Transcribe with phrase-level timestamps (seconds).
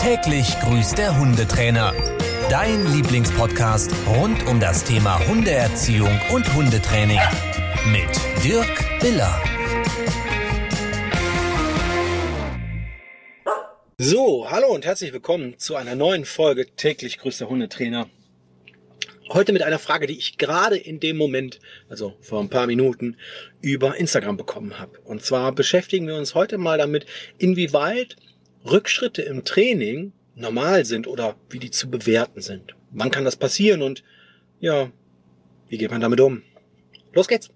[0.00, 1.92] Täglich grüßt der Hundetrainer.
[2.48, 7.18] Dein Lieblingspodcast rund um das Thema Hundeerziehung und Hundetraining.
[7.92, 8.08] Mit
[8.42, 9.38] Dirk Biller.
[13.98, 18.08] So, hallo und herzlich willkommen zu einer neuen Folge Täglich grüßt der Hundetrainer.
[19.28, 21.60] Heute mit einer Frage, die ich gerade in dem Moment,
[21.90, 23.18] also vor ein paar Minuten,
[23.60, 24.98] über Instagram bekommen habe.
[25.04, 27.04] Und zwar beschäftigen wir uns heute mal damit,
[27.36, 28.16] inwieweit
[28.64, 32.74] Rückschritte im Training normal sind oder wie die zu bewerten sind.
[32.90, 34.02] Wann kann das passieren und
[34.60, 34.90] ja,
[35.68, 36.42] wie geht man damit um?
[37.12, 37.50] Los geht's!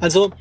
[0.00, 0.32] Also,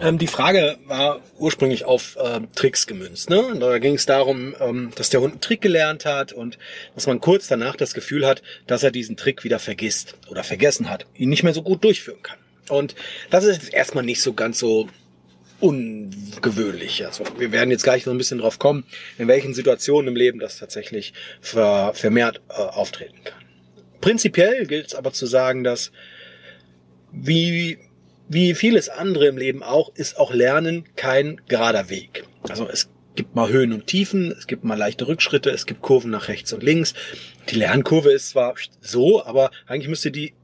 [0.00, 3.28] ähm, die Frage war ursprünglich auf äh, Tricks gemünzt.
[3.28, 3.58] Ne?
[3.60, 6.58] Da ging es darum, ähm, dass der Hund einen Trick gelernt hat und
[6.94, 10.88] dass man kurz danach das Gefühl hat, dass er diesen Trick wieder vergisst oder vergessen
[10.88, 12.38] hat, ihn nicht mehr so gut durchführen kann.
[12.70, 12.94] Und
[13.30, 14.88] das ist jetzt erstmal nicht so ganz so
[15.60, 17.04] ungewöhnlich.
[17.04, 18.84] Also wir werden jetzt gleich noch ein bisschen drauf kommen,
[19.18, 23.42] in welchen Situationen im Leben das tatsächlich ver vermehrt äh, auftreten kann.
[24.00, 25.92] Prinzipiell gilt es aber zu sagen, dass
[27.12, 27.78] wie
[28.32, 32.24] wie vieles andere im Leben auch, ist auch Lernen kein gerader Weg.
[32.48, 36.12] Also es gibt mal Höhen und Tiefen, es gibt mal leichte Rückschritte, es gibt Kurven
[36.12, 36.94] nach rechts und links.
[37.48, 40.34] Die Lernkurve ist zwar so, aber eigentlich müsste die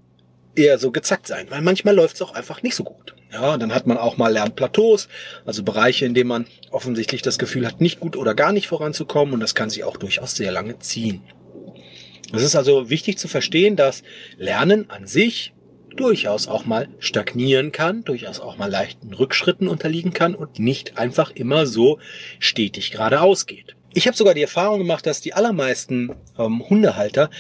[0.56, 3.14] eher so gezackt sein, weil manchmal läuft es auch einfach nicht so gut.
[3.32, 5.08] Ja, dann hat man auch mal Lernplateaus,
[5.44, 9.34] also Bereiche, in denen man offensichtlich das Gefühl hat, nicht gut oder gar nicht voranzukommen
[9.34, 11.22] und das kann sich auch durchaus sehr lange ziehen.
[12.32, 14.02] Es ist also wichtig zu verstehen, dass
[14.36, 15.52] Lernen an sich
[15.96, 21.30] durchaus auch mal stagnieren kann, durchaus auch mal leichten Rückschritten unterliegen kann und nicht einfach
[21.30, 21.98] immer so
[22.38, 23.76] stetig geradeaus geht.
[23.94, 27.30] Ich habe sogar die Erfahrung gemacht, dass die allermeisten ähm, Hundehalter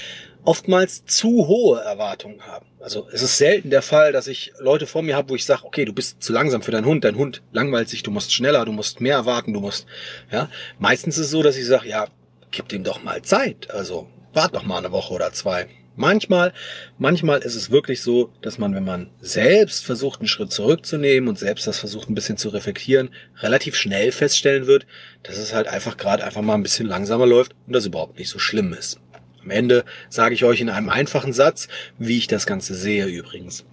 [0.46, 2.66] oftmals zu hohe Erwartungen haben.
[2.80, 5.64] Also es ist selten der Fall, dass ich Leute vor mir habe, wo ich sage,
[5.64, 8.64] okay, du bist zu langsam für deinen Hund, dein Hund langweilt sich, du musst schneller,
[8.64, 9.86] du musst mehr erwarten, du musst,
[10.30, 10.48] ja.
[10.78, 12.06] Meistens ist es so, dass ich sage, ja,
[12.50, 13.70] gib dem doch mal Zeit.
[13.70, 15.68] Also wart doch mal eine Woche oder zwei.
[15.98, 16.52] Manchmal,
[16.98, 21.38] manchmal ist es wirklich so, dass man, wenn man selbst versucht, einen Schritt zurückzunehmen und
[21.38, 23.08] selbst das versucht, ein bisschen zu reflektieren,
[23.38, 24.86] relativ schnell feststellen wird,
[25.22, 28.28] dass es halt einfach gerade einfach mal ein bisschen langsamer läuft und das überhaupt nicht
[28.28, 29.00] so schlimm ist.
[29.46, 31.68] Am Ende sage ich euch in einem einfachen Satz,
[32.00, 33.64] wie ich das Ganze sehe übrigens.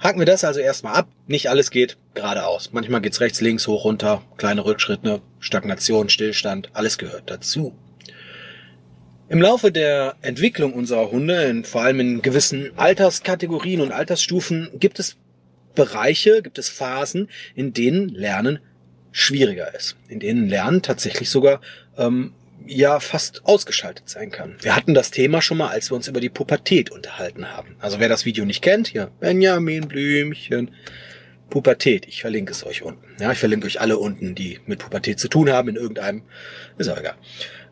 [0.00, 1.08] Haken wir das also erstmal ab.
[1.26, 2.70] Nicht alles geht geradeaus.
[2.72, 7.74] Manchmal geht's rechts, links, hoch, runter, kleine Rückschritte, Stagnation, Stillstand, alles gehört dazu.
[9.28, 15.16] Im Laufe der Entwicklung unserer Hunde, vor allem in gewissen Alterskategorien und Altersstufen, gibt es
[15.74, 18.60] Bereiche, gibt es Phasen, in denen Lernen
[19.12, 21.60] schwieriger ist, in denen Lernen tatsächlich sogar
[21.98, 22.32] ähm,
[22.66, 24.56] ja fast ausgeschaltet sein kann.
[24.60, 27.76] Wir hatten das Thema schon mal, als wir uns über die Pubertät unterhalten haben.
[27.78, 30.70] Also wer das Video nicht kennt, hier Benjamin Blümchen,
[31.50, 32.06] Pubertät.
[32.08, 33.04] Ich verlinke es euch unten.
[33.20, 36.22] Ja, ich verlinke euch alle unten, die mit Pubertät zu tun haben in irgendeinem,
[36.78, 37.14] ist auch egal.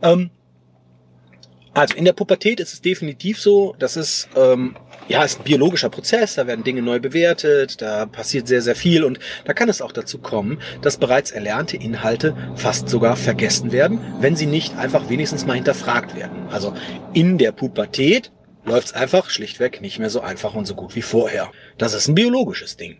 [0.02, 0.30] Ähm,
[1.74, 4.76] also in der Pubertät ist es definitiv so, dass es ähm,
[5.08, 9.04] ja ist ein biologischer Prozess, da werden Dinge neu bewertet, da passiert sehr sehr viel
[9.04, 14.00] und da kann es auch dazu kommen, dass bereits erlernte Inhalte fast sogar vergessen werden,
[14.20, 16.46] wenn sie nicht einfach wenigstens mal hinterfragt werden.
[16.50, 16.74] Also
[17.14, 18.32] in der Pubertät
[18.64, 21.50] läuft es einfach schlichtweg nicht mehr so einfach und so gut wie vorher.
[21.78, 22.98] Das ist ein biologisches Ding.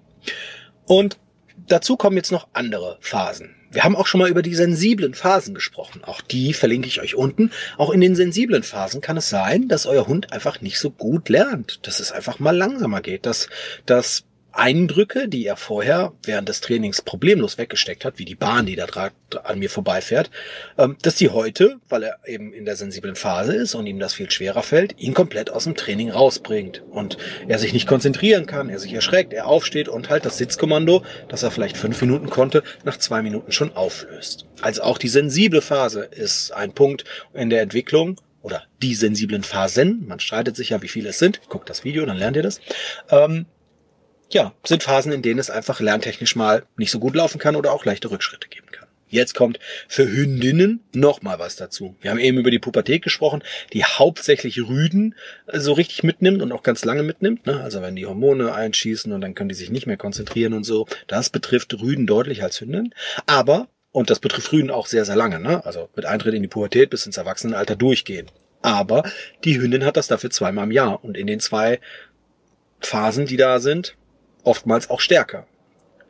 [0.86, 1.18] Und
[1.68, 3.54] dazu kommen jetzt noch andere Phasen.
[3.72, 6.04] Wir haben auch schon mal über die sensiblen Phasen gesprochen.
[6.04, 7.50] Auch die verlinke ich euch unten.
[7.78, 11.28] Auch in den sensiblen Phasen kann es sein, dass euer Hund einfach nicht so gut
[11.28, 13.48] lernt, dass es einfach mal langsamer geht, dass,
[13.86, 18.76] dass Eindrücke, die er vorher während des Trainings problemlos weggesteckt hat, wie die Bahn, die
[18.76, 18.86] da
[19.44, 20.30] an mir vorbeifährt,
[20.78, 24.14] ähm, dass die heute, weil er eben in der sensiblen Phase ist und ihm das
[24.14, 27.16] viel schwerer fällt, ihn komplett aus dem Training rausbringt und
[27.48, 31.42] er sich nicht konzentrieren kann, er sich erschreckt, er aufsteht und halt das Sitzkommando, das
[31.42, 34.46] er vielleicht fünf Minuten konnte, nach zwei Minuten schon auflöst.
[34.60, 40.04] Also auch die sensible Phase ist ein Punkt in der Entwicklung oder die sensiblen Phasen,
[40.06, 42.60] man streitet sich ja, wie viele es sind, guckt das Video, dann lernt ihr das,
[43.10, 43.46] ähm,
[44.34, 47.72] ja, sind Phasen, in denen es einfach lerntechnisch mal nicht so gut laufen kann oder
[47.72, 48.82] auch leichte Rückschritte geben kann.
[49.12, 49.58] Jetzt kommt
[49.88, 51.94] für Hündinnen noch mal was dazu.
[52.00, 53.42] Wir haben eben über die Pubertät gesprochen,
[53.74, 55.14] die hauptsächlich Rüden
[55.48, 57.46] äh, so richtig mitnimmt und auch ganz lange mitnimmt.
[57.46, 57.60] Ne?
[57.60, 60.86] Also wenn die Hormone einschießen und dann können die sich nicht mehr konzentrieren und so.
[61.08, 62.94] Das betrifft Rüden deutlich als Hündinnen.
[63.26, 65.62] Aber, und das betrifft Rüden auch sehr, sehr lange, ne?
[65.66, 68.30] also mit Eintritt in die Pubertät bis ins Erwachsenenalter durchgehen.
[68.62, 69.02] Aber
[69.44, 71.04] die Hündin hat das dafür zweimal im Jahr.
[71.04, 71.80] Und in den zwei
[72.80, 73.94] Phasen, die da sind,
[74.44, 75.46] oftmals auch stärker.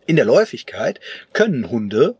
[0.06, 1.00] In der Läufigkeit
[1.32, 2.16] können Hunde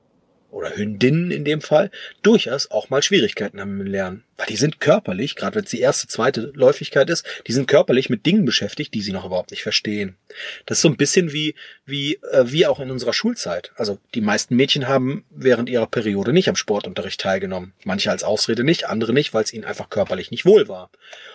[0.52, 1.90] oder Hündinnen in dem Fall
[2.22, 4.22] durchaus auch mal Schwierigkeiten haben im Lernen.
[4.36, 8.10] Weil die sind körperlich, gerade wenn es die erste, zweite Läufigkeit ist, die sind körperlich
[8.10, 10.16] mit Dingen beschäftigt, die sie noch überhaupt nicht verstehen.
[10.66, 11.54] Das ist so ein bisschen wie,
[11.86, 13.72] wie, äh, wie auch in unserer Schulzeit.
[13.76, 17.72] Also die meisten Mädchen haben während ihrer Periode nicht am Sportunterricht teilgenommen.
[17.84, 20.90] Manche als Ausrede nicht, andere nicht, weil es ihnen einfach körperlich nicht wohl war.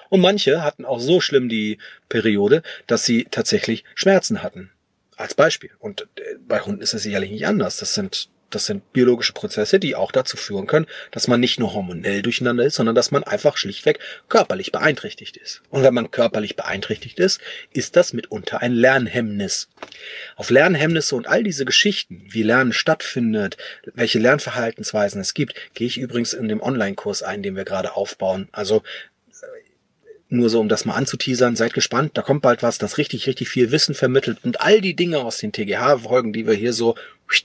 [0.10, 4.70] Und manche hatten auch so schlimm die Periode, dass sie tatsächlich Schmerzen hatten.
[5.16, 5.72] Als Beispiel.
[5.80, 7.78] Und äh, bei Hunden ist es sicherlich nicht anders.
[7.78, 11.74] Das sind das sind biologische Prozesse, die auch dazu führen können, dass man nicht nur
[11.74, 14.00] hormonell durcheinander ist, sondern dass man einfach schlichtweg
[14.30, 15.62] körperlich beeinträchtigt ist.
[15.70, 17.42] Und wenn man körperlich beeinträchtigt ist,
[17.72, 19.70] ist das mitunter ein Lernhemmnis.
[20.36, 23.58] Auf Lernhemmnisse und all diese Geschichten, wie Lernen stattfindet,
[23.94, 28.48] welche Lernverhaltensweisen es gibt, gehe ich übrigens in dem Online-Kurs ein, den wir gerade aufbauen.
[28.52, 28.84] Also
[30.30, 33.48] nur so, um das mal anzuteasern, seid gespannt, da kommt bald was, das richtig, richtig
[33.48, 36.96] viel Wissen vermittelt und all die Dinge aus den TGH-Folgen, die wir hier so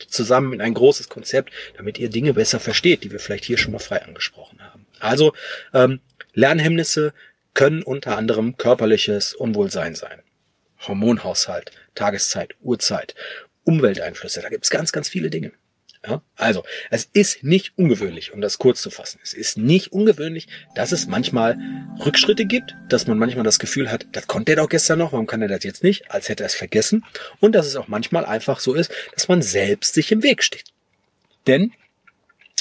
[0.08, 3.72] zusammen in ein großes Konzept, damit ihr Dinge besser versteht, die wir vielleicht hier schon
[3.72, 4.86] mal frei angesprochen haben.
[5.00, 5.32] Also
[5.74, 6.00] ähm,
[6.34, 7.12] Lernhemmnisse
[7.54, 10.22] können unter anderem körperliches Unwohlsein sein.
[10.80, 13.14] Hormonhaushalt, Tageszeit, Uhrzeit,
[13.64, 15.52] Umwelteinflüsse, da gibt's ganz, ganz viele Dinge.
[16.06, 16.22] Ja?
[16.36, 19.20] Also, es ist nicht ungewöhnlich, um das kurz zu fassen.
[19.22, 21.58] Es ist nicht ungewöhnlich, dass es manchmal
[22.04, 25.26] Rückschritte gibt, dass man manchmal das Gefühl hat, das konnte er doch gestern noch, warum
[25.26, 27.04] kann er das jetzt nicht, als hätte er es vergessen.
[27.40, 30.64] Und dass es auch manchmal einfach so ist, dass man selbst sich im Weg steht.
[31.46, 31.72] Denn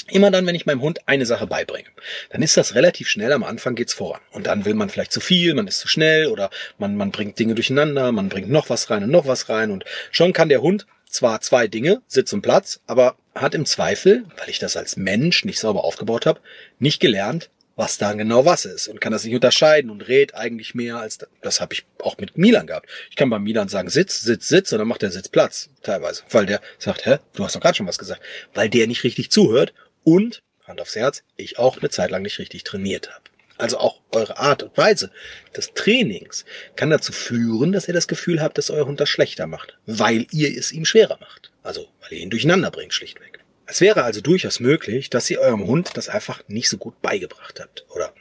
[0.08, 1.88] Immer dann, wenn ich meinem Hund eine Sache beibringe,
[2.30, 4.20] dann ist das relativ schnell, am Anfang geht's voran.
[4.32, 7.38] Und dann will man vielleicht zu viel, man ist zu schnell oder man, man bringt
[7.38, 10.60] Dinge durcheinander, man bringt noch was rein und noch was rein und schon kann der
[10.60, 14.96] Hund zwar zwei Dinge, Sitz und Platz, aber hat im Zweifel, weil ich das als
[14.96, 16.40] Mensch nicht sauber aufgebaut habe,
[16.78, 20.74] nicht gelernt, was da genau was ist und kann das nicht unterscheiden und rät eigentlich
[20.74, 22.88] mehr als das, das habe ich auch mit Milan gehabt.
[23.08, 26.22] Ich kann bei Milan sagen Sitz, Sitz, Sitz und dann macht der Sitz Platz teilweise,
[26.30, 28.20] weil der sagt, hä, du hast doch gerade schon was gesagt,
[28.54, 29.72] weil der nicht richtig zuhört
[30.04, 33.22] und Hand aufs Herz, ich auch eine Zeit lang nicht richtig trainiert habe.
[33.58, 35.10] Also auch eure Art und Weise
[35.56, 36.44] des Trainings
[36.76, 40.26] kann dazu führen, dass ihr das Gefühl habt, dass euer Hund das schlechter macht, weil
[40.30, 41.51] ihr es ihm schwerer macht.
[41.62, 43.40] Also weil ihr ihn durcheinander bringt, schlichtweg.
[43.66, 47.60] Es wäre also durchaus möglich, dass ihr eurem Hund das einfach nicht so gut beigebracht
[47.60, 48.11] habt oder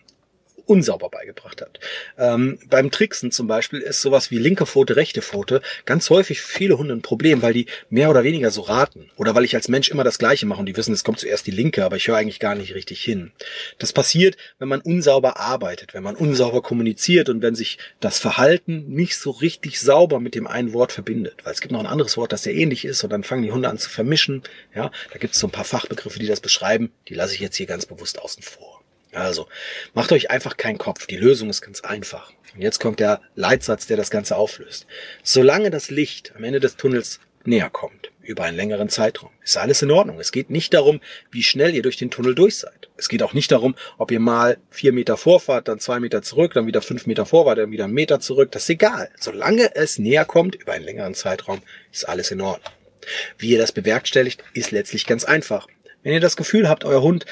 [0.66, 1.80] unsauber beigebracht habt.
[2.18, 6.78] Ähm, beim Tricksen zum Beispiel ist sowas wie linke Pfote, rechte Pfote ganz häufig viele
[6.78, 9.10] Hunde ein Problem, weil die mehr oder weniger so raten.
[9.16, 11.48] Oder weil ich als Mensch immer das Gleiche mache und die wissen, es kommt zuerst
[11.48, 13.32] die linke, aber ich höre eigentlich gar nicht richtig hin.
[13.78, 18.86] Das passiert, wenn man unsauber arbeitet, wenn man unsauber kommuniziert und wenn sich das Verhalten
[18.88, 21.36] nicht so richtig sauber mit dem einen Wort verbindet.
[21.44, 23.52] Weil es gibt noch ein anderes Wort, das sehr ähnlich ist und dann fangen die
[23.52, 24.44] Hunde an zu vermischen.
[24.76, 26.92] Ja, da gibt es so ein paar Fachbegriffe, die das beschreiben.
[27.08, 28.81] Die lasse ich jetzt hier ganz bewusst außen vor.
[29.14, 29.48] Also,
[29.94, 31.06] macht euch einfach keinen Kopf.
[31.08, 32.32] Die Lösung ist ganz einfach.
[32.54, 34.86] Und jetzt kommt der Leitsatz, der das Ganze auflöst.
[35.24, 39.82] Solange das Licht am Ende des Tunnels näher kommt, über einen längeren Zeitraum, ist alles
[39.82, 40.20] in Ordnung.
[40.20, 42.90] Es geht nicht darum, wie schnell ihr durch den Tunnel durch seid.
[42.98, 46.54] Es geht auch nicht darum, ob ihr mal vier Meter vorfahrt, dann zwei Meter zurück,
[46.54, 48.52] dann wieder fünf Meter vorfahrt, dann wieder einen Meter zurück.
[48.52, 49.10] Das ist egal.
[49.20, 51.62] Solange es näher kommt, über einen längeren Zeitraum,
[51.92, 52.74] ist alles in Ordnung.
[53.38, 55.68] Wie ihr das bewerkstelligt, ist letztlich ganz einfach.
[56.04, 57.26] Wenn ihr das Gefühl habt, euer Hund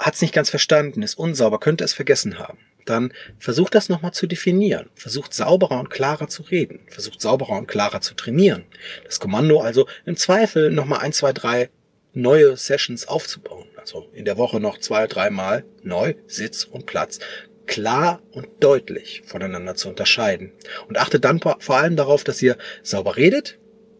[0.00, 4.12] hat es nicht ganz verstanden, ist unsauber, könnte es vergessen haben, dann versucht das nochmal
[4.12, 4.88] zu definieren.
[4.94, 6.80] Versucht sauberer und klarer zu reden.
[6.88, 8.64] Versucht sauberer und klarer zu trainieren.
[9.04, 11.68] Das Kommando also im Zweifel nochmal ein, zwei, drei
[12.14, 13.66] neue Sessions aufzubauen.
[13.76, 17.18] Also in der Woche noch zwei, dreimal neu, Sitz und Platz
[17.66, 20.52] klar und deutlich voneinander zu unterscheiden.
[20.88, 23.58] Und achtet dann vor allem darauf, dass ihr sauber redet,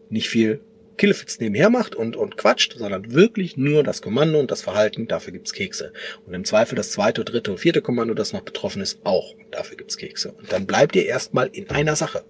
[0.09, 0.61] nicht viel
[1.01, 5.33] Killefits nebenher macht und, und quatscht, sondern wirklich nur das Kommando und das Verhalten, dafür
[5.33, 5.93] gibt's Kekse.
[6.27, 9.33] Und im Zweifel das zweite, dritte und vierte Kommando, das noch betroffen ist, auch.
[9.33, 10.33] Und dafür gibt's Kekse.
[10.33, 12.23] Und dann bleibt ihr erstmal in einer Sache.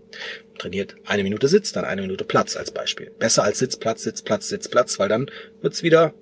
[0.58, 3.12] Trainiert eine Minute Sitz, dann eine Minute Platz als Beispiel.
[3.20, 5.30] Besser als Sitz, Platz, Sitz, Platz, Sitz, Platz, weil dann
[5.62, 6.14] wird's wieder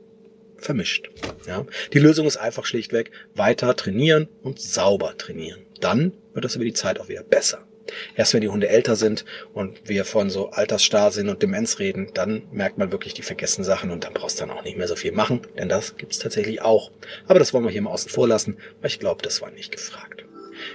[0.57, 1.11] vermischt.
[1.45, 1.67] Ja?
[1.93, 5.67] Die Lösung ist einfach schlichtweg weiter trainieren und sauber trainieren.
[5.81, 7.68] Dann wird das über die Zeit auch wieder besser.
[8.15, 12.43] Erst wenn die Hunde älter sind und wir von so Altersstarrsinn und Demenz reden, dann
[12.51, 14.95] merkt man wirklich, die vergessen Sachen und dann brauchst du dann auch nicht mehr so
[14.95, 16.91] viel machen, denn das gibt's tatsächlich auch.
[17.27, 19.71] Aber das wollen wir hier mal außen vor lassen, weil ich glaube, das war nicht
[19.71, 20.25] gefragt.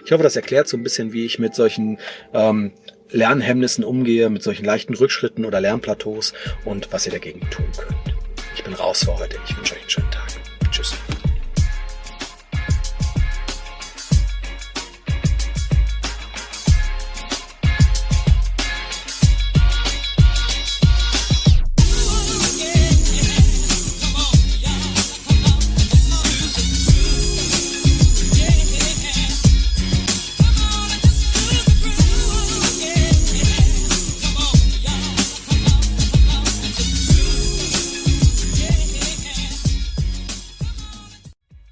[0.04, 1.98] Ich hoffe, das erklärt so ein bisschen, wie ich mit solchen
[2.32, 2.72] ähm,
[3.10, 6.32] Lernhemmnissen umgehe, mit solchen leichten Rückschritten oder Lernplateaus
[6.64, 8.16] und was ihr dagegen tun könnt.
[8.54, 9.36] Ich bin raus für heute.
[9.46, 10.33] Ich wünsche euch einen schönen Tag.